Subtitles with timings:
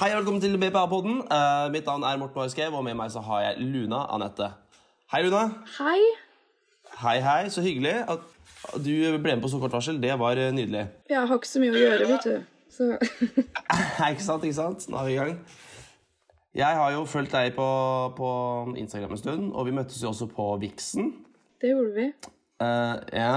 [0.00, 1.18] Hei og velkommen til BPA-podden.
[1.28, 4.46] Uh, mitt navn er Morten Aaskev, og med meg så har jeg Luna Anette.
[5.12, 5.42] Hei, Luna.
[5.74, 5.98] Hei.
[7.02, 7.50] Hei, hei.
[7.52, 8.24] Så hyggelig at
[8.80, 9.98] du ble med på så kort varsel.
[10.00, 10.86] Det var eh, nydelig.
[11.10, 12.64] Jeg har ikke så mye å gjøre, vet du.
[12.72, 12.88] Så
[14.08, 14.88] ikke sant, ikke sant?
[14.88, 15.36] Nå er vi i gang.
[16.62, 17.68] Jeg har jo fulgt deg på,
[18.16, 18.30] på
[18.80, 21.12] Instagram en stund, og vi møttes jo også på Vixen.
[21.60, 22.08] det gjorde vi.
[22.56, 23.36] Uh, ja.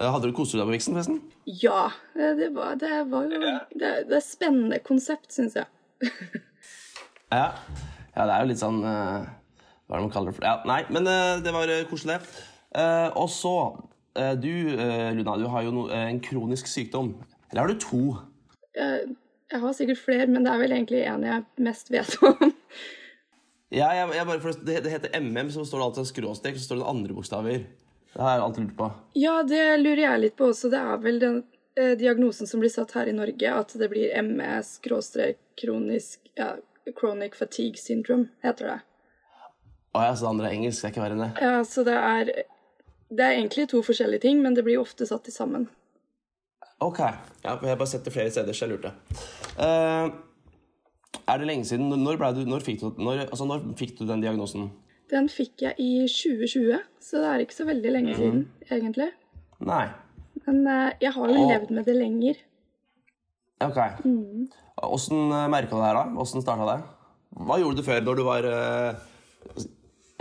[0.00, 1.18] Eh, Hadde du kost deg på viksen, forresten?
[1.60, 1.90] Ja.
[2.16, 3.40] eh, Det var, det var jo
[3.76, 5.68] Det, det er spennende konsept, syns jeg.
[7.30, 7.52] Ja.
[8.16, 9.26] ja, det er jo litt sånn eh,
[9.86, 10.46] Hva er det man kaller det for?
[10.48, 12.16] Ja, nei, men det var koselig.
[12.74, 13.52] Eh, og så
[14.42, 14.50] Du,
[15.14, 17.12] Luna, du har jo no, en kronisk sykdom.
[17.52, 18.00] Eller har du to?
[18.74, 19.12] Jeg,
[19.52, 22.50] jeg har sikkert flere, men det er vel egentlig en jeg mest vet om.
[23.70, 26.56] Ja, jeg, jeg bare, for det, det heter MM, så står det alltid en skråstrek,
[26.58, 27.60] så står det andre bokstaver.
[28.12, 28.90] Det har jeg alltid lurt på.
[29.18, 30.70] Ja, det lurer jeg litt på også.
[30.72, 31.40] Det er vel den
[31.78, 36.54] eh, diagnosen som blir satt her i Norge, at det blir MS, skråstrek, kronisk ja,
[36.98, 38.78] Chronic fatigue syndrome, heter det.
[39.94, 40.80] Å ja, så det andre er engelsk.
[40.80, 41.30] Det er ikke verre enn det.
[41.42, 42.32] Ja, så det er
[43.10, 45.66] Det er egentlig to forskjellige ting, men det blir ofte satt i sammen.
[46.78, 47.00] Ok.
[47.42, 48.92] Ja, jeg har bare sett det flere steder, så jeg lurte.
[49.58, 50.14] Uh,
[51.26, 51.90] er det lenge siden?
[51.90, 54.70] Når, du, når, fikk du, når, altså, når fikk du den diagnosen?
[55.10, 59.10] Den fikk jeg i 2020, så det er ikke så veldig lenge siden, egentlig.
[59.66, 59.88] Nei.
[60.46, 61.50] Men eh, jeg har jo og...
[61.50, 62.38] levd med det lenger.
[63.60, 63.80] Ok.
[64.86, 66.22] Åssen merka du det her, da?
[66.22, 66.78] Åssen starta det?
[67.38, 69.64] Hva gjorde du før, når du var uh,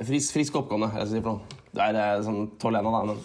[0.06, 0.92] frisk, frisk oppgående?
[1.00, 1.60] Jeg skal si.
[1.74, 3.22] Du er uh, sånn 12-1 da, men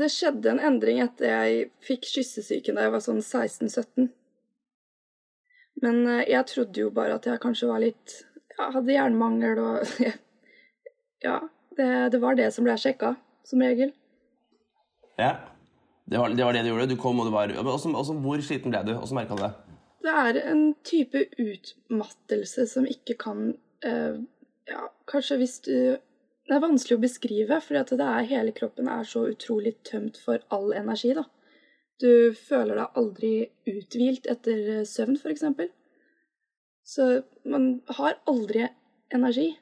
[0.00, 4.08] Det skjedde en endring etter jeg fikk kyssesyken da jeg var sånn 16-17.
[5.84, 8.20] Men uh, jeg trodde jo bare at jeg kanskje var litt
[8.54, 9.96] ja, Hadde jernmangel og
[11.24, 11.40] Ja.
[11.74, 13.92] Det, det var det som ble sjekka, som regel.
[15.18, 15.34] ja.
[16.04, 16.86] Det var, det var det du gjorde?
[16.86, 18.90] Du kom og du var også, også, Hvor sliten ble du?
[18.92, 19.52] Åssen merka du det?
[20.04, 24.18] Det er en type utmattelse som ikke kan eh,
[24.68, 25.96] Ja, kanskje hvis du
[26.44, 31.14] Det er vanskelig å beskrive, for hele kroppen er så utrolig tømt for all energi,
[31.16, 31.24] da.
[31.96, 33.30] Du føler deg aldri
[33.64, 35.44] uthvilt etter søvn, f.eks.
[36.84, 38.66] Så man har aldri
[39.08, 39.54] energi.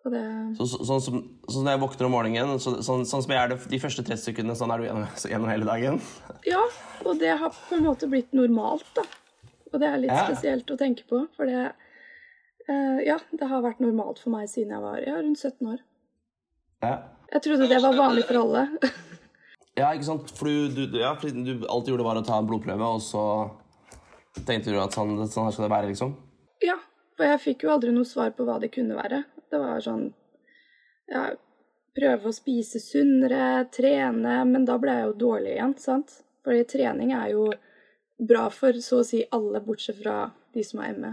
[0.00, 0.20] Det
[0.56, 1.16] Så, så, sånn som
[1.50, 4.04] sånn når jeg våkner om morgenen, så, sånn, sånn som jeg er det de første
[4.06, 6.00] 30 sekundene, sånn er du gjennom, gjennom hele dagen?
[6.48, 6.62] Ja,
[7.04, 9.04] og det har på en måte blitt normalt, da.
[9.70, 10.24] Og det er litt Ja.
[10.26, 14.72] spesielt å tenke på, for det uh, Ja, det har vært normalt for meg siden
[14.74, 15.80] jeg var ja, rundt 17 år.
[16.82, 16.94] Ja.
[17.30, 18.64] Jeg trodde det var vanlig for alle.
[19.80, 20.32] ja, ikke sant?
[20.34, 23.24] For du, du, ja, du alltid gjorde, var å ta en blodprøve, og så
[24.46, 26.16] tenkte du at sånn, sånn her skal det være, liksom?
[26.64, 26.76] ja,
[27.16, 29.22] for jeg fikk jo aldri noe svar på hva det kunne være.
[29.50, 30.08] Det var sånn
[31.10, 31.24] Ja,
[31.96, 36.20] prøve å spise sunnere, trene, men da ble jeg jo dårlig igjen, sant?
[36.46, 37.48] Fordi trening er jo
[38.20, 41.10] bra for så å si alle, bortsett fra de som har ME.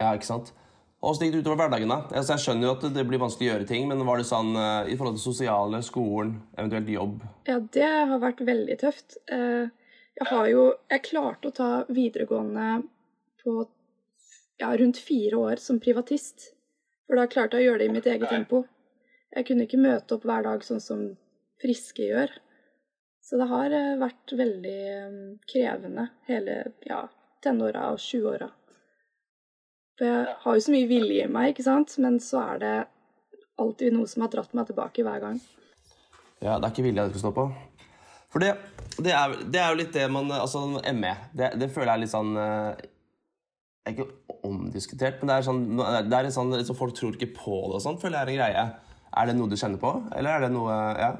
[0.00, 0.52] Ja, ikke sant?
[1.04, 2.02] Åssen gikk det utover hverdagen, da?
[2.12, 4.50] Altså, jeg skjønner jo at det blir vanskelig å gjøre ting, men var det sånn
[4.56, 7.22] eh, i forhold til sosiale, skolen, eventuelt jobb?
[7.48, 9.16] Ja, det har vært veldig tøft.
[9.32, 9.68] Eh,
[10.20, 12.82] Jeg har jo Jeg klarte å ta videregående
[13.40, 13.62] på
[14.60, 16.52] ja, rundt fire år som privatist.
[17.08, 18.64] For da klarte jeg å gjøre det i mitt eget tempo.
[19.34, 21.04] Jeg kunne ikke møte opp hver dag sånn som
[21.62, 22.32] friske gjør.
[23.24, 25.18] Så det har eh, vært veldig eh,
[25.50, 27.04] krevende hele ja,
[27.42, 28.48] tenåra og 20-åra.
[29.98, 31.96] For jeg har jo så mye vilje i meg, ikke sant?
[32.00, 32.76] men så er det
[33.60, 35.40] alltid noe som har dratt meg tilbake hver gang.
[36.40, 37.46] Ja, det er ikke vilja du skal stå på.
[38.32, 38.54] For det,
[38.96, 40.62] det, er, det er jo litt det man Altså,
[40.94, 42.88] ME, det, det føler jeg er litt sånn eh,
[43.90, 47.58] er Ikke omdiskutert, men det er sånn Det er sånn liksom, Folk tror ikke på
[47.66, 48.64] det og sånn, føler jeg er en greie.
[49.20, 51.10] Er det noe du kjenner på, eller er det noe Ja?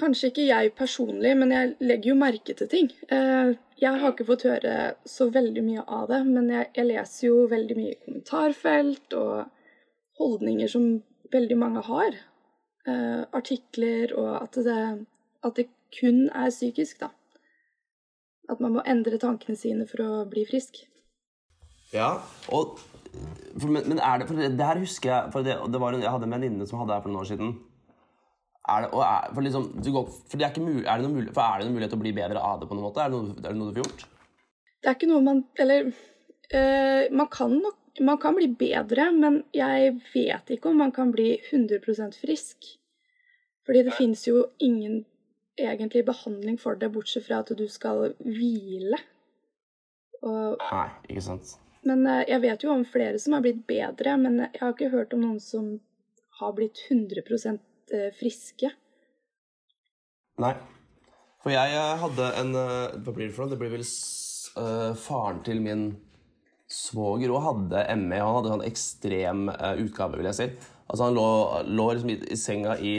[0.00, 2.88] Kanskje ikke jeg personlig, men jeg legger jo merke til ting.
[3.12, 7.26] Eh, Jeg har ikke fått høre så veldig mye av det, men jeg, jeg leser
[7.26, 9.46] jo veldig mye i kommentarfelt og
[10.20, 11.02] holdninger som
[11.32, 12.18] veldig mange har.
[12.86, 15.06] Eh, Artikler og at det,
[15.44, 17.10] at det kun er psykisk, da.
[18.52, 20.84] At man må endre tankene sine for å bli frisk.
[21.92, 22.12] Ja,
[22.54, 22.78] og
[23.58, 25.96] for, men, men er det For det, det her husker jeg For det, det var
[25.96, 27.48] en, Jeg hadde en venninne som hadde det her for noen år siden.
[28.70, 31.06] Er det, og er, for liksom, du går, for det er, ikke mul, er, det
[31.06, 32.86] noe mulighet, for er det noen mulighet til å bli bedre av det på noen
[32.86, 33.02] måte?
[33.02, 34.04] Er det noe, er det noe du får gjort?
[34.80, 39.40] Det er ikke noe man Eller øh, man kan nok Man kan bli bedre, men
[39.52, 42.68] jeg vet ikke om man kan bli 100% frisk.
[43.66, 45.02] Fordi det fins jo ingen
[45.58, 49.00] egentlig behandling for det, bortsett fra at du skal hvile.
[50.22, 51.56] Og, Nei, ikke sant.
[51.88, 54.92] Men eh, jeg vet jo om flere som har blitt bedre, men jeg har ikke
[54.92, 55.72] hørt om noen som
[56.40, 57.22] har blitt 100
[57.92, 58.72] eh, friske.
[60.40, 60.54] Nei.
[61.40, 63.52] For jeg eh, hadde en Hva blir det for noe?
[63.54, 65.90] Det blir vel eh, faren til min
[66.70, 68.20] svoger òg hadde ME.
[68.20, 70.46] Han hadde sånn ekstrem uh, utgave, vil jeg si.
[70.86, 71.28] Altså Han lå,
[71.66, 72.94] lå liksom i, i senga i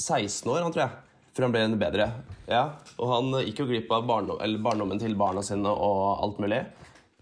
[0.00, 2.06] 16 år, han tror jeg, før han ble bedre.
[2.48, 2.62] Ja,
[2.96, 6.62] Og han gikk jo glipp av barndom, barndommen til barna sine og alt mulig.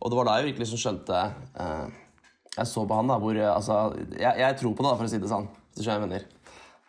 [0.00, 1.20] Og det var da jeg virkelig liksom skjønte
[1.58, 1.88] eh,
[2.56, 3.78] Jeg så på han, da, hvor eh, Altså,
[4.18, 5.48] jeg, jeg tror på det, da, for å si det sånn.
[5.68, 6.28] Hvis du skjønner hva jeg.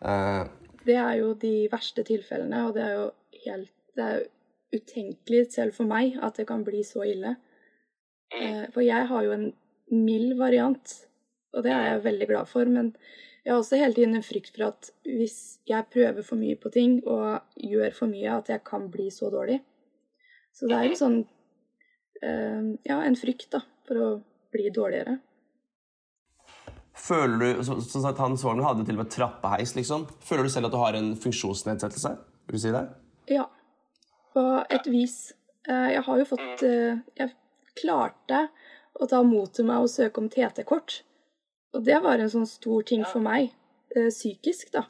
[0.10, 0.44] Eh,
[0.90, 3.08] Det er jo de verste tilfellene, og det er jo
[3.46, 4.28] helt Det er
[4.78, 7.34] utenkelig selv for meg at det kan bli så ille.
[8.30, 9.48] Eh, For jeg har jo en
[9.90, 10.94] mild variant,
[11.58, 12.70] og det er jeg veldig glad for.
[12.70, 12.92] Men
[13.42, 16.70] jeg har også hele tiden en frykt for at hvis jeg prøver for mye på
[16.76, 19.58] ting og gjør for mye, at jeg kan bli så dårlig.
[20.54, 21.18] Så det er jo sånn
[22.22, 24.08] Ja, en frykt, da, for å
[24.52, 25.20] bli dårligere.
[27.00, 30.04] føler du, som Sånn at han svogeren hadde til og med trappeheis, liksom.
[30.26, 32.12] Føler du selv at du har en funksjonsnedsettelse?
[32.50, 32.82] Vil du si det?
[33.32, 33.46] Ja,
[34.34, 35.32] på et vis.
[35.70, 37.36] Eh, Jeg har jo fått eh, Jeg
[37.80, 38.48] klarte
[39.00, 41.02] å ta mot til meg og søke om TT-kort.
[41.78, 43.54] Og det var en sånn stor ting for meg,
[43.96, 44.84] eh, psykisk, da.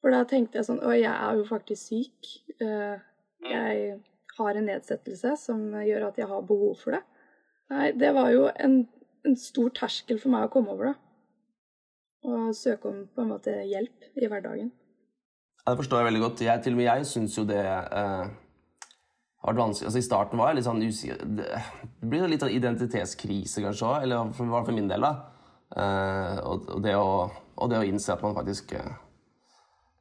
[0.00, 2.32] For da tenkte jeg sånn Å, jeg er jo faktisk syk.
[3.42, 4.00] Jeg
[4.42, 7.02] har en nedsettelse som gjør at jeg har behov for det.
[7.72, 8.82] Nei, det var jo en,
[9.26, 10.98] en stor terskel for meg å komme over, da.
[12.22, 14.70] Og søke om på en måte hjelp i hverdagen.
[15.62, 16.44] Ja, Det forstår jeg veldig godt.
[16.46, 18.30] Jeg, til og med jeg syns jo det eh,
[19.42, 19.88] har vært vanskelig.
[19.88, 21.62] Altså I starten var jeg litt sånn usikker Det,
[22.02, 24.06] det blir litt sånn identitetskrise, kanskje òg.
[24.06, 25.12] Eller for, for min del, da.
[25.72, 27.08] Eh, og, og, det å,
[27.56, 28.94] og det å innse at man faktisk eh,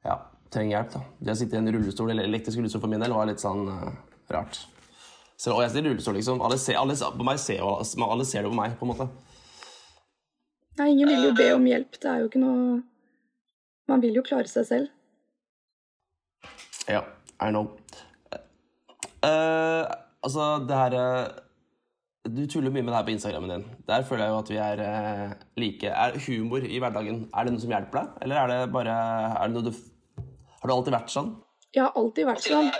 [0.05, 0.17] ja,
[0.53, 0.93] trenger hjelp.
[0.93, 1.03] da.
[1.19, 3.65] Det å sitte i en rullestol, eller elektrisk rullestol for min del, var litt sånn
[3.71, 3.91] eh,
[4.35, 4.61] rart.
[5.41, 6.41] Så, og jeg sitter i rullestol, liksom.
[6.45, 9.07] Alle ser, alle, på meg ser, jo- alle ser det på meg, på en måte.
[10.79, 11.97] Nei, ingen vil jo be om hjelp.
[11.99, 12.81] Det er jo ikke noe
[13.89, 14.91] Man vil jo klare seg selv.
[16.87, 17.01] Ja,
[17.41, 17.73] I know.
[19.21, 19.83] Uh,
[20.23, 21.27] altså, det her uh,
[22.23, 23.65] Du tuller mye med det her på Instagrammen din.
[23.89, 25.91] Der føler jeg jo at vi er uh, like.
[25.91, 29.43] Er humor i hverdagen er det noe som hjelper deg, eller er det bare er
[29.49, 29.73] det noe du,
[30.61, 31.33] Har du alltid vært sånn?
[31.75, 32.71] Jeg har alltid vært sånn.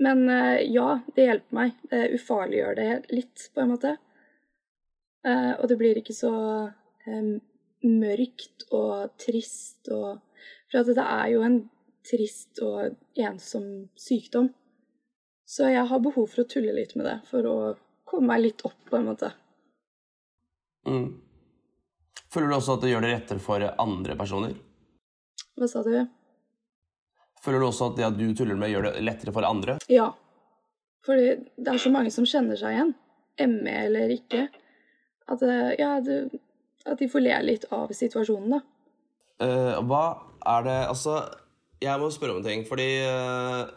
[0.00, 1.82] Men eh, ja, det hjelper meg.
[1.90, 3.96] Det ufarliggjør det litt, på en måte.
[5.26, 6.32] Eh, og det blir ikke så
[7.04, 7.34] eh,
[7.84, 10.20] mørkt og trist og
[10.70, 11.56] For at det er jo en
[12.06, 13.66] trist og ensom
[13.98, 14.48] sykdom.
[15.44, 17.56] Så jeg har behov for å tulle litt med det, for å
[18.06, 19.32] komme meg litt opp, på en måte.
[20.86, 21.08] Mm.
[22.30, 24.54] Føler du også at det gjør det rettere for andre personer?
[25.58, 25.98] Hva sa du?
[27.44, 29.78] Føler du også at det at du tuller med, gjør det lettere for andre?
[29.92, 30.10] Ja.
[31.06, 32.92] Fordi det er så mange som kjenner seg igjen,
[33.54, 34.48] ME eller ikke,
[35.30, 36.40] at, eh, ja, det,
[36.84, 38.60] at de får le litt av situasjonen, da.
[39.40, 40.02] Uh, hva
[40.52, 41.14] er det Altså,
[41.80, 43.70] jeg må spørre om en ting, fordi uh,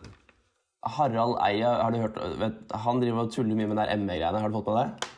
[0.98, 4.42] Harald Eia, har du hørt vet, Han driver og tuller mye med det ME-greiene.
[4.44, 5.12] Har du fått med det?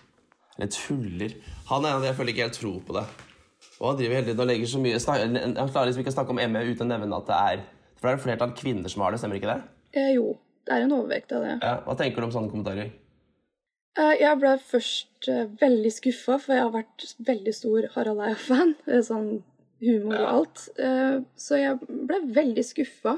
[0.55, 1.33] Eller tuller
[1.71, 3.05] Han er en av de jeg føler ikke helt tror på det.
[3.79, 6.35] Og han driver hele tiden og legger så mye Han klarer liksom ikke å snakke
[6.35, 7.65] om ME uten å nevne at det er
[7.95, 9.61] For det er et flertall kvinner som har det, stemmer ikke det?
[9.95, 10.35] Eh, jo,
[10.67, 11.55] det er en overvekt av det.
[11.63, 12.91] Ja, Hva tenker du om sånne kommentarer?
[13.95, 18.73] Eh, jeg ble først eh, veldig skuffa, for jeg har vært veldig stor Harald Eia-fan.
[18.91, 19.29] eh, Sånn
[19.85, 20.61] humor og alt.
[21.39, 23.17] Så jeg ble veldig skuffa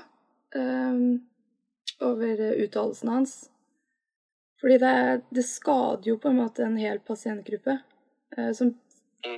[2.03, 3.35] over uttalelsen hans.
[4.59, 4.93] Fordi det,
[5.37, 7.77] det skader jo på en måte en hel pasientgruppe
[8.57, 8.73] som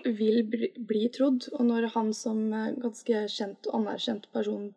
[0.07, 1.49] vil bli, bli trodd.
[1.59, 2.39] Og når han som
[2.79, 4.71] ganske kjent og anerkjent person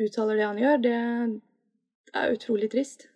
[0.00, 0.94] uttaler det han gjør, det
[2.14, 3.08] er utrolig trist.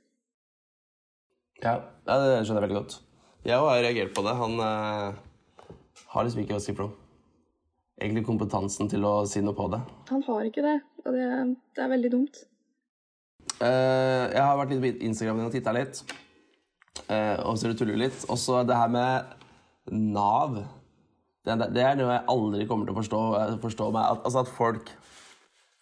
[1.63, 2.99] Ja, det skjønner jeg veldig godt.
[3.47, 4.35] Jeg har reagert på det.
[4.39, 5.19] Han eh,
[6.13, 6.93] har liksom ikke å si noe.
[7.99, 9.81] Egentlig kompetansen til å si noe på det.
[10.13, 11.27] Han har ikke det, og det,
[11.75, 12.41] det er veldig dumt.
[13.59, 16.03] Eh, jeg har vært litt på Instagram og titta litt.
[17.09, 18.23] Eh, og så tuller litt.
[18.31, 19.35] Og så det her med
[19.91, 20.61] Nav.
[21.47, 23.23] Det, det er noe jeg aldri kommer til å forstå,
[23.65, 24.15] forstå meg.
[24.15, 24.93] At, altså at folk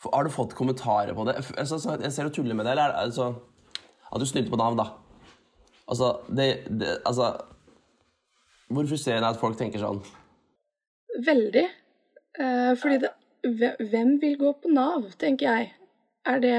[0.05, 1.39] Har du fått kommentarer på det?
[1.57, 3.35] Altså, så jeg ser du tuller med det, eller er det altså
[4.13, 4.91] At du snylte på Nav, da.
[5.89, 7.33] Altså, det, det Altså
[8.69, 10.03] Hvor frustrerende er det at folk tenker sånn?
[11.27, 11.65] Veldig.
[12.37, 13.13] Eh, fordi det,
[13.91, 15.73] hvem vil gå på Nav, tenker jeg.
[16.27, 16.59] Er det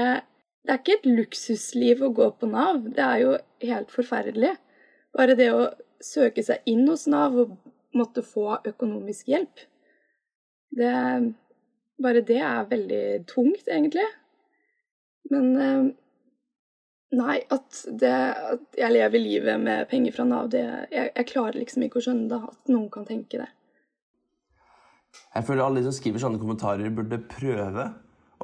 [0.64, 2.82] Det er ikke et luksusliv å gå på Nav.
[2.96, 4.56] Det er jo helt forferdelig.
[5.16, 5.68] Bare det å
[6.04, 7.54] søke seg inn hos Nav og
[7.96, 9.62] måtte få økonomisk hjelp.
[10.76, 10.92] Det
[12.02, 14.06] Bare det er veldig tungt, egentlig.
[15.32, 15.88] Men eh,
[17.16, 18.10] Nei, at, det,
[18.52, 20.60] at jeg lever livet med penger fra Nav, det
[20.92, 23.48] jeg, jeg klarer liksom ikke å skjønne det, at noen kan tenke det.
[25.32, 27.86] Jeg føler alle de som skriver sånne kommentarer, burde prøve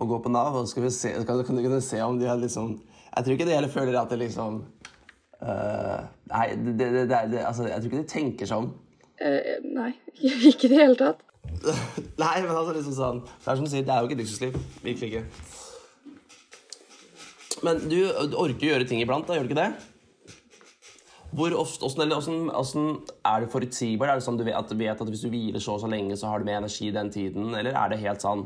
[0.00, 0.56] å gå på Nav.
[0.56, 3.46] og skal vi se, kan, kan, kan se om de har liksom Jeg tror ikke
[3.50, 4.56] de heller føler at det liksom
[5.44, 6.00] uh,
[6.32, 8.72] nei, det, det, altså, jeg tror ikke de tenker sånn.
[9.20, 9.92] Uh, nei,
[10.50, 11.20] ikke i det hele tatt.
[12.22, 14.22] Nei, men altså liksom sånn Det er som du sier, det er jo ikke et
[14.24, 14.56] luksusliv.
[14.84, 15.24] Virkelig ikke.
[17.64, 17.98] Men du,
[18.28, 19.70] du orker å gjøre ting iblant, da, gjør du ikke det?
[21.34, 22.90] Hvor ofte, hvordan, hvordan åssen
[23.26, 24.12] er det forutsigbart?
[24.12, 26.14] Er det sånn du vet, at, vet at hvis du hviler så og så lenge,
[26.20, 27.48] så har du mer energi den tiden?
[27.58, 28.44] Eller er det helt sånn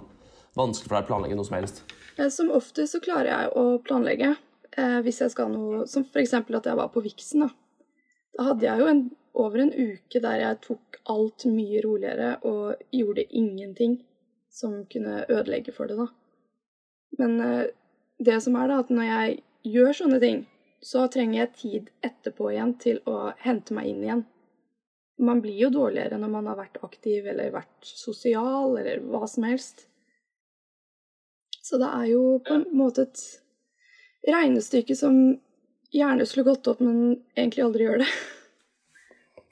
[0.57, 1.83] vanskelig for deg å planlegge noe som helst?
[2.17, 4.35] Eh, Som ofte så klarer jeg å planlegge.
[4.79, 6.35] Eh, hvis jeg skal noe Som f.eks.
[6.39, 7.45] at jeg var på Vixen.
[7.45, 7.51] Da.
[8.39, 9.05] da hadde jeg jo en,
[9.39, 13.99] over en uke der jeg tok alt mye roligere og gjorde ingenting
[14.53, 16.09] som kunne ødelegge for det, da.
[17.19, 17.67] Men eh,
[18.19, 19.37] det som er, da, at når jeg
[19.75, 20.41] gjør sånne ting,
[20.83, 24.25] så trenger jeg tid etterpå igjen til å hente meg inn igjen.
[25.19, 29.47] Man blir jo dårligere når man har vært aktiv eller vært sosial eller hva som
[29.49, 29.89] helst.
[31.63, 33.25] Så det er jo på en måte et
[34.29, 35.19] regnestykke som
[35.95, 38.11] gjerne skulle gått opp, men egentlig aldri gjør det.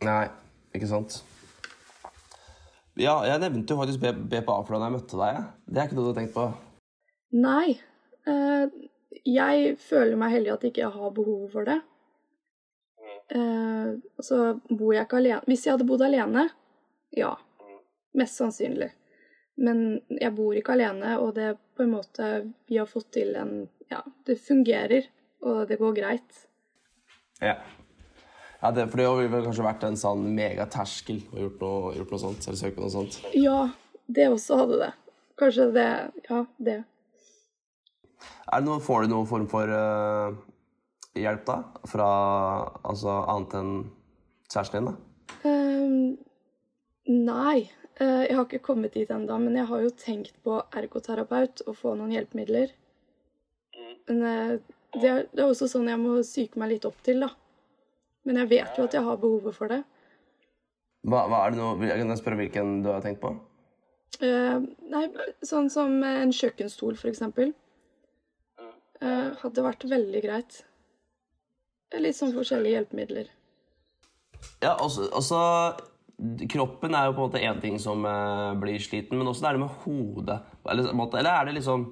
[0.05, 0.27] Nei,
[0.77, 1.23] ikke sant.
[2.97, 5.37] Ja, jeg nevnte jo faktisk BPA for da jeg møtte deg.
[5.37, 5.49] jeg.
[5.69, 6.47] Det er ikke noe du har tenkt på?
[7.37, 7.79] Nei.
[8.27, 8.69] eh,
[9.27, 11.81] jeg føler meg heldig at ikke jeg har behov for det.
[13.37, 13.91] Eh,
[14.23, 14.39] så
[14.69, 15.43] bor jeg ikke alene.
[15.49, 16.49] Hvis jeg hadde bodd alene,
[17.17, 17.35] ja.
[18.17, 18.91] Mest sannsynlig.
[19.61, 22.27] Men jeg bor ikke alene, og det på en måte
[22.69, 25.07] Vi har fått til en Ja, det fungerer,
[25.47, 26.41] og det går greit.
[27.41, 27.55] Ja.
[28.63, 32.15] Ja det, for det har vel kanskje vært en sånn megaterskel å gjort noe, gjort
[32.15, 33.19] noe sånt, eller søke på noe sånt.
[33.37, 33.61] Ja,
[34.07, 34.93] det også hadde det.
[35.41, 35.89] Kanskje det
[36.31, 36.83] Ja, det.
[38.47, 40.37] Er det noe, får du noen form for uh,
[41.19, 41.57] hjelp, da?
[41.91, 42.11] Fra
[42.87, 43.73] altså annet enn
[44.53, 44.95] kjæresten din, da?
[45.47, 46.15] Um,
[47.27, 51.63] nei, Uh, jeg har ikke kommet dit ennå, men jeg har jo tenkt på ergoterapeut
[51.65, 52.75] og få noen hjelpemidler.
[54.11, 54.53] Men uh,
[54.99, 57.31] det, er, det er også sånn jeg må psyke meg litt opp til, da.
[58.27, 59.83] Men jeg vet jo at jeg har behovet for det.
[61.07, 61.69] Hva, hva er det nå?
[61.87, 63.31] jeg kan spørre hvilken du har tenkt på?
[64.19, 65.05] Uh, nei,
[65.47, 67.53] sånn som en kjøkkenstol, for eksempel.
[69.03, 70.63] Uh, hadde vært veldig greit.
[71.95, 73.29] Litt sånn forskjellige hjelpemidler.
[74.65, 75.39] Ja, også, også
[76.49, 79.57] Kroppen er jo på en måte én ting som eh, blir sliten, men også er
[79.57, 80.39] det med hodet.
[80.65, 81.85] Eller, måte- eller er det liksom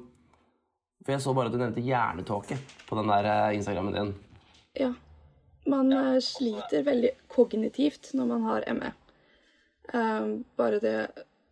[1.05, 2.57] For jeg så bare at du nevnte hjernetåke
[2.89, 4.15] på den der eh, Instagrammen din.
[4.81, 4.89] Ja.
[5.71, 8.93] Man eh, sliter veldig kognitivt når man har ME.
[9.93, 10.99] Eh, bare det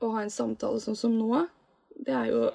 [0.03, 1.47] å ha en samtale sånn som nå,
[1.97, 2.51] det er jo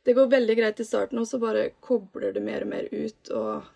[0.00, 3.30] Det går veldig greit i starten, og så bare kobler det mer og mer ut,
[3.36, 3.66] og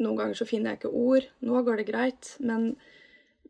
[0.00, 1.26] noen ganger så finner jeg ikke ord.
[1.44, 2.70] Nå går det greit, men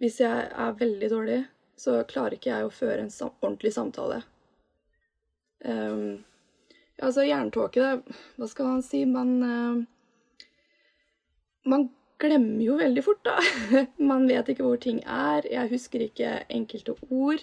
[0.02, 1.38] hvis jeg er veldig dårlig,
[1.78, 4.18] så klarer ikke jeg å føre en sam ordentlig samtale.
[5.62, 6.24] Um,
[6.98, 9.04] altså, jerntåke, det Hva skal man si?
[9.06, 9.82] Man uh,
[11.68, 11.90] Man
[12.20, 13.36] glemmer jo veldig fort, da.
[14.10, 15.46] Man vet ikke hvor ting er.
[15.50, 17.42] Jeg husker ikke enkelte ord.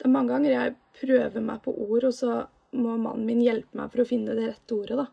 [0.00, 2.42] Det er mange ganger jeg prøver meg på ord, og så
[2.76, 5.06] må mannen min hjelpe meg for å finne det rette ordet, da.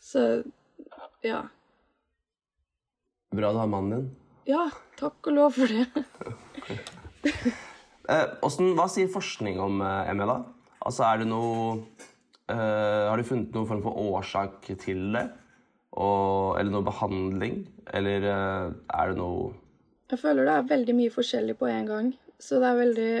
[0.00, 0.24] Så
[1.26, 1.40] ja.
[3.34, 4.08] Bra du har mannen din.
[4.50, 4.66] Ja,
[4.98, 5.86] takk og lov for det.
[8.10, 10.38] Eh, hvordan- hva sier forskning om eh, ME, da?
[10.82, 11.76] Altså, er det noe
[12.48, 15.26] eh, Har du funnet noen form for årsak til det?
[15.98, 17.64] Og, eller noe behandling?
[17.94, 19.50] Eller eh, er det noe
[20.12, 22.12] Jeg føler det er veldig mye forskjellig på en gang.
[22.38, 23.12] Så det er veldig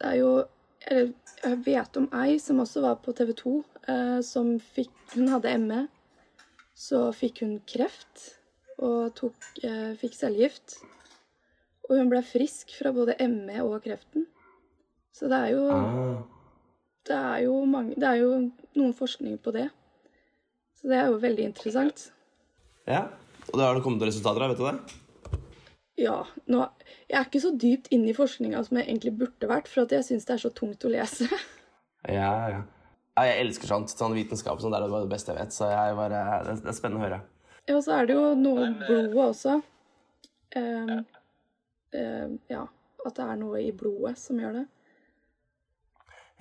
[0.00, 0.32] Det er jo
[0.86, 1.12] eller,
[1.44, 3.52] Jeg vet om ei som også var på TV 2,
[3.88, 5.84] eh, som fikk Hun hadde ME.
[6.74, 8.32] Så fikk hun kreft
[8.82, 10.80] og tok, eh, fikk cellegift.
[11.86, 14.26] Og hun ble frisk fra både ME og kreften.
[15.14, 16.24] Så det er jo ah.
[17.06, 18.30] det er jo, mange, det er jo
[18.74, 19.68] noen forskning på det.
[20.84, 22.10] Så det er jo veldig interessant.
[22.84, 23.06] Ja.
[23.48, 25.38] Og det har det kommet resultater av, vet du det?
[26.04, 26.18] Ja,
[26.50, 26.60] nå,
[27.08, 29.94] jeg er ikke så dypt inne i forskninga som jeg egentlig burde vært, for at
[29.96, 31.30] jeg syns det er så tungt å lese.
[32.04, 32.58] Ja, ja.
[33.16, 33.94] ja jeg elsker sånt.
[33.96, 35.56] Sånn vitenskap sånn, det er det beste jeg vet.
[35.56, 37.20] Så jeg bare, det, det er spennende å høre.
[37.64, 39.54] Ja, og så er det jo noe i blodet også.
[40.60, 40.98] Ehm,
[41.96, 42.66] ehm, ja,
[43.06, 44.66] at det er noe i blodet som gjør det.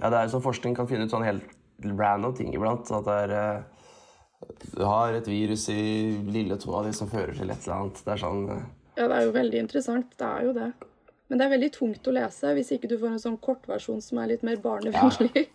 [0.01, 1.47] Ja, det er jo sånn forskning kan finne ut sånn helt
[1.85, 2.91] random ting iblant.
[2.91, 3.72] At det er eh,
[4.73, 5.77] Du har et virus i
[6.33, 8.01] lille tåa di som fører til et eller annet.
[8.05, 8.63] Det er sånn eh,
[8.97, 10.12] Ja, det er jo veldig interessant.
[10.19, 10.71] Det er jo det.
[11.29, 14.19] Men det er veldig tungt å lese hvis ikke du får en sånn kortversjon som
[14.21, 15.47] er litt mer barnevennlig.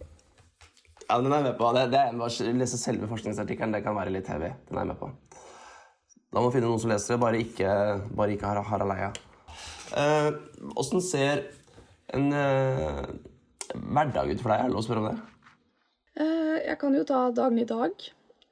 [1.09, 1.69] Ja, den er jeg med på.
[1.77, 4.51] Det, det er, lese selve forskningsartikkelen det kan være litt heavy.
[4.69, 5.11] Den er jeg med på.
[6.29, 7.71] Da må vi finne noen som leser det, bare ikke,
[8.19, 9.13] bare ikke Har- Harald Eia.
[9.97, 10.29] Eh,
[10.77, 11.47] Åssen ser
[12.13, 12.99] en eh,
[13.73, 14.61] hverdag ut for deg?
[14.61, 15.17] Er det lov å spørre om det?
[16.21, 17.93] Eh, Jeg kan jo ta dagen i dag.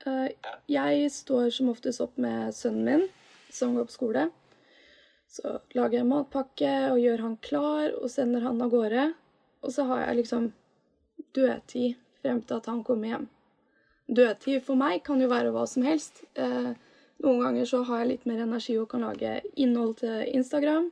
[0.06, 0.28] Eh,
[0.70, 3.08] Jeg står som oftest opp med sønnen min.
[3.50, 4.30] som går på skole.
[5.30, 9.14] Så lager jeg matpakke og gjør han klar og sender han av gårde.
[9.62, 10.52] Og så har jeg liksom
[11.32, 13.28] dødtid frem til at han kommer hjem.
[14.12, 16.24] Dødtid for meg kan jo være hva som helst.
[16.34, 16.74] Eh,
[17.24, 20.90] noen ganger så har jeg litt mer energi og kan lage innhold til Instagram.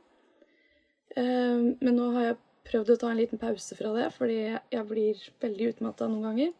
[1.15, 4.39] Eh, men nå har jeg prøvd å ta en liten pause fra det, fordi
[4.71, 6.53] jeg blir veldig utmatta noen ganger.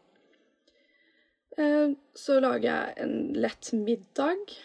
[1.56, 4.56] Eh, så lager jeg en lett middag.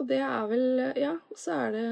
[0.00, 1.86] Og det er vel Ja, så er det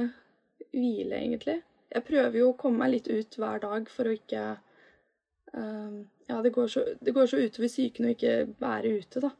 [0.73, 1.61] hvile, egentlig.
[1.93, 5.99] Jeg prøver jo å komme meg litt ut hver dag for å ikke uh,
[6.31, 9.31] Ja, det går, så, det går så utover psyken å ikke være ute, da.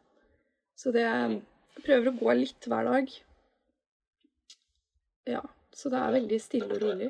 [0.77, 1.41] Så det Jeg
[1.87, 3.11] prøver å gå litt hver dag.
[5.31, 5.43] Ja.
[5.73, 7.09] Så det er veldig stille og rolig.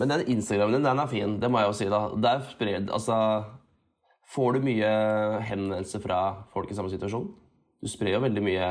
[0.00, 1.34] Men den Instagrammen din, den er fin.
[1.40, 2.00] Det må jeg jo si, da.
[2.24, 3.18] Der spred, altså,
[4.30, 4.90] får du mye
[5.44, 6.20] henvendelser fra
[6.54, 7.28] folk i samme situasjon?
[7.84, 8.68] Du sprer jo veldig mye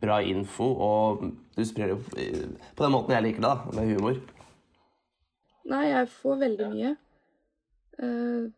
[0.00, 1.24] bra info, og
[1.56, 4.20] du sprer jo på den måten jeg liker det, da, med humor.
[5.66, 6.92] Nei, jeg får veldig mye.
[7.96, 8.52] Uh,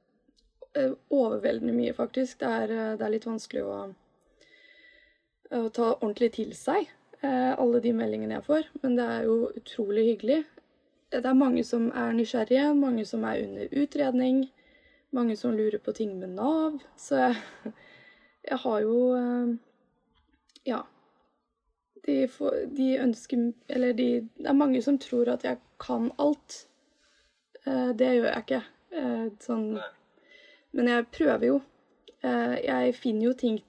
[1.14, 2.40] overveldende mye, faktisk.
[2.42, 3.78] Det er, det er, litt vanskelig å,
[5.56, 6.90] å ta ordentlig til seg,
[7.22, 8.68] uh, alle de meldingene jeg får.
[8.82, 10.42] Men det er jo utrolig hyggelig.
[11.14, 14.42] Det er mange som er nysgjerrige, mange som er under utredning,
[15.14, 16.78] mange som lurer på ting med Nav.
[16.96, 17.72] Så jeg,
[18.50, 19.56] jeg har jo uh,
[20.68, 20.84] Ja
[22.08, 26.64] de, får, de ønsker Eller de, det er mange som tror at jeg kan alt.
[27.64, 28.62] Eh, det gjør jeg ikke.
[28.98, 29.66] Eh, sånn
[30.76, 31.58] Men jeg prøver jo.
[32.24, 33.64] Eh, jeg finner jo ting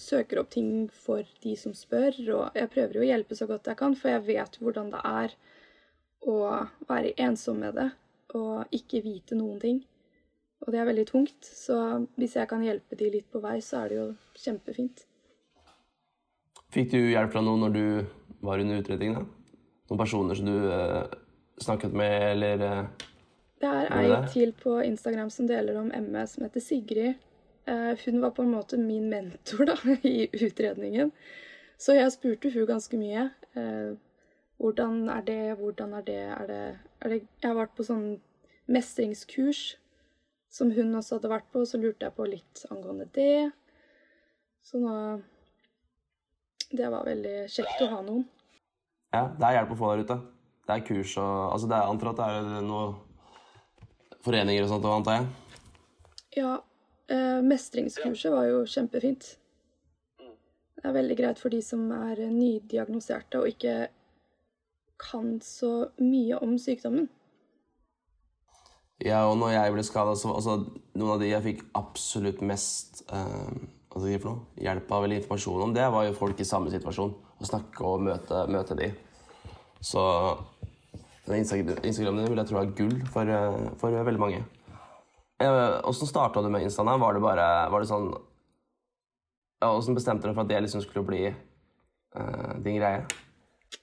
[0.00, 3.68] Søker opp ting for de som spør, og jeg prøver jo å hjelpe så godt
[3.68, 5.34] jeg kan, for jeg vet hvordan det er
[6.24, 6.36] å
[6.88, 7.90] være ensom med det
[8.36, 9.80] og ikke vite noen ting.
[10.60, 11.76] Og det er veldig tungt, så
[12.20, 15.06] hvis jeg kan hjelpe de litt på vei, så er det jo kjempefint.
[16.70, 17.84] Fikk du hjelp fra noen når du
[18.44, 19.16] var under utredning?
[19.16, 19.24] da?
[19.90, 21.16] Noen personer som du eh,
[21.64, 23.08] snakket med, eller eh,
[23.60, 27.16] Det er ei til på Instagram som deler om ME, som heter Sigrid.
[27.66, 31.10] Eh, hun var på en måte min mentor da, i utredningen.
[31.80, 33.30] Så jeg spurte hun ganske mye.
[33.56, 33.96] Eh,
[34.60, 36.64] hvordan er det, hvordan er det, er det,
[37.00, 38.08] er det Jeg har vært på sånn
[38.70, 39.62] mestringskurs
[40.50, 43.50] som hun også hadde vært på, så lurte jeg på litt angående det.
[44.66, 44.94] Så nå
[46.70, 48.26] det var veldig kjekt å ha noen.
[49.10, 50.16] Ja, det er hjelp å få der ute.
[50.68, 52.98] Det er kurs og Altså, det er antar at det er noen
[54.22, 55.30] foreninger og sånt, antar jeg?
[56.38, 56.52] Ja.
[57.10, 59.32] Eh, mestringskurset var jo kjempefint.
[60.20, 63.88] Det er veldig greit for de som er nydiagnoserte og ikke
[65.00, 67.08] kan så mye om sykdommen.
[69.00, 70.58] Ja, og når jeg ble skada, så altså,
[70.92, 73.52] Noen av de jeg fikk absolutt mest eh,
[73.88, 74.10] altså,
[74.60, 77.14] hjelp av eller informasjon om, det var jo folk i samme situasjon.
[77.40, 78.90] Å snakke og møte, møte de.
[79.80, 80.02] Så
[81.30, 84.42] Instagramen din vil jeg tro er gull for, eh, for veldig mange.
[85.40, 87.00] Åssen starta du med Instaen?
[87.00, 88.10] Var det bare var det sånn
[89.64, 93.04] Åssen bestemte du for at det liksom skulle bli eh, din greie?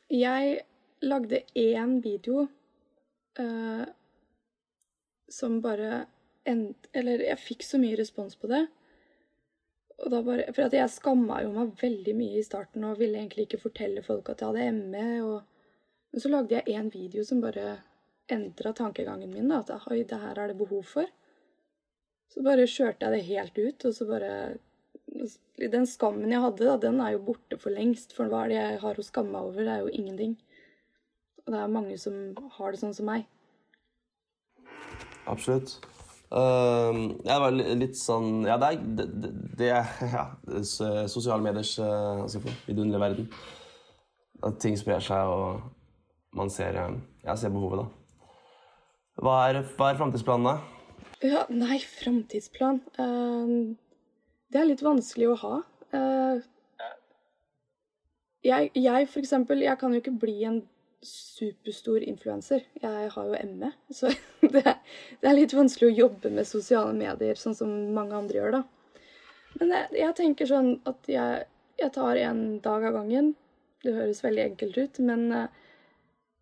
[0.10, 0.62] Jeg
[1.06, 2.48] lagde én video
[3.40, 3.86] uh,
[5.30, 6.06] som bare
[6.48, 8.64] endte Eller jeg fikk så mye respons på det
[9.98, 13.48] og da bare, for jeg skamma jo meg veldig mye i starten og ville egentlig
[13.48, 15.08] ikke fortelle folk at jeg hadde ME.
[15.26, 17.80] Og, men så lagde jeg én video som bare
[18.32, 19.50] endra tankegangen min.
[19.50, 21.10] Da, at oi, det her er det behov for.
[22.30, 24.32] Så bare kjørte jeg det helt ut, og så bare
[25.72, 28.14] Den skammen jeg hadde, da, den er jo borte for lengst.
[28.14, 29.64] For hva er det jeg har å skamme meg over?
[29.66, 30.36] Det er jo ingenting.
[31.48, 32.16] Og det er mange som
[32.58, 33.24] har det sånn som meg.
[35.32, 35.78] Absolutt.
[36.28, 39.70] Uh, jeg var litt sånn Ja, det er det, det,
[40.18, 40.26] ja,
[41.08, 42.28] sosiale mediers uh,
[42.68, 43.30] vidunderlige verden.
[44.44, 48.28] At ting sprer seg, og man ser, uh, ja, ser behovet, da.
[49.24, 50.58] Hva er, hva er framtidsplanene?
[51.24, 53.74] Ja, nei, framtidsplan uh,
[54.52, 55.56] Det er litt vanskelig å ha.
[55.96, 56.44] Uh,
[58.44, 60.60] jeg, jeg, for eksempel, jeg kan jo ikke bli en
[61.06, 62.64] superstor influenser.
[62.82, 64.10] Jeg har jo ME, så
[64.42, 68.58] det, det, er litt vanskelig å jobbe med sosiale medier sånn som mange andre gjør,
[68.60, 68.64] da.
[69.60, 71.46] Men jeg, jeg tenker sånn at jeg,
[71.80, 73.32] jeg, tar en dag av gangen.
[73.86, 75.66] Det høres veldig enkelt ut, men eh,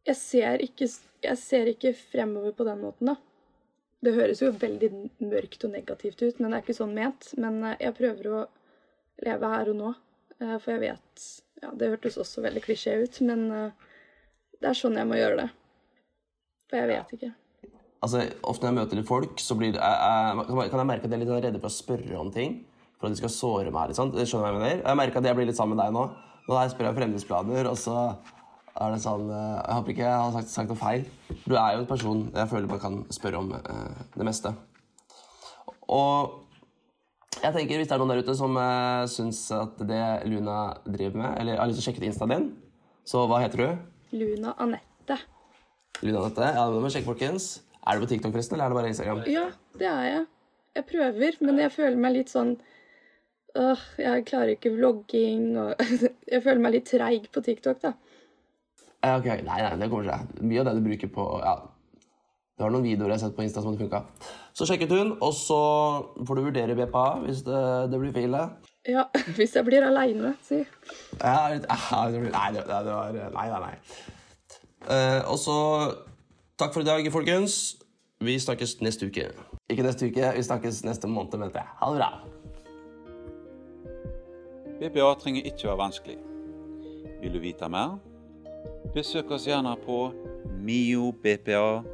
[0.10, 0.90] jeg ser ikke,
[1.26, 3.18] jeg ser ikke fremover på den måten, da.
[4.06, 4.92] Det høres jo veldig
[5.26, 7.32] mørkt og negativt ut, men det er ikke sånn ment.
[7.40, 8.46] Men eh, jeg prøver å
[9.26, 9.92] leve her og nå,
[10.40, 11.28] eh, for jeg vet
[11.64, 13.48] Ja, det hørtes også veldig klisjé ut, men
[14.62, 15.50] det er sånn jeg må gjøre det.
[16.70, 17.32] For jeg vet ikke.
[18.06, 21.18] Altså, Ofte når jeg møter litt folk, så blir, jeg, kan jeg merke at jeg
[21.18, 22.60] er litt redde for å spørre om ting.
[23.00, 23.92] For at de skal såre meg.
[23.92, 24.14] Liksom.
[24.16, 24.86] Det skjønner Jeg mener.
[24.86, 26.06] Jeg merker at jeg blir litt sammen med deg nå.
[26.46, 27.98] Nå jeg spør jeg om fremtidsplaner, og så
[28.76, 31.06] er det sånn eh, Jeg håper ikke jeg har sagt, sagt noe feil.
[31.46, 34.52] Du er jo en person jeg føler man kan spørre om eh, det meste.
[35.96, 36.42] Og
[37.42, 41.20] jeg tenker hvis det er noen der ute som eh, syns at det Luna driver
[41.24, 42.48] med, eller har lyst til å sjekke ut instaen din,
[43.08, 43.68] så hva heter du?
[44.12, 45.18] Luna Anette.
[46.04, 46.54] Luna Anette.
[46.58, 47.50] Ja, det må sjekke, folkens.
[47.86, 49.22] Er du på TikTok, forresten, eller er det bare Instagram?
[49.30, 49.46] Ja,
[49.80, 50.24] det er jeg.
[50.76, 52.50] Jeg prøver, men jeg føler meg litt sånn
[53.56, 55.80] øh, Jeg klarer ikke vlogging og
[56.34, 57.94] Jeg føler meg litt treig på TikTok, da.
[59.06, 60.42] Ja, ok, Nei, nei, det kommer seg.
[60.42, 61.54] Mye av det du bruker på ja,
[62.58, 64.02] Du har noen videoer jeg har sett på Insta som hadde funka.
[64.58, 65.60] Så sjekket hun, og så
[66.26, 67.62] får du vurdere BPA hvis det,
[67.94, 68.36] det blir feil.
[68.88, 69.04] Ja,
[69.38, 70.62] hvis jeg blir aleine, si.
[71.22, 71.58] Ja, ja,
[72.12, 73.76] det nei, det, det var Nei, nei, nei.
[74.86, 75.56] Uh, og så
[76.56, 77.76] Takk for i dag, folkens.
[78.24, 79.26] Vi snakkes neste uke.
[79.70, 81.68] Ikke neste uke, vi snakkes neste måned, mente jeg.
[81.82, 82.10] Ha det bra.
[84.80, 86.18] BPA trenger ikke være vanskelig.
[87.22, 87.98] Vil du vite mer?
[88.94, 90.14] Besøk oss gjerne på
[90.64, 91.86] miobpa.no.